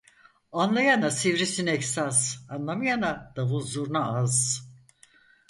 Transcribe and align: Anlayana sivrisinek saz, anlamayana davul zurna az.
Anlayana 0.61 1.11
sivrisinek 1.17 1.83
saz, 1.89 2.21
anlamayana 2.57 3.13
davul 3.35 3.61
zurna 3.71 4.01
az. 4.19 4.37